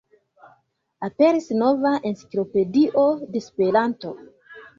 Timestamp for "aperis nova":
1.07-1.91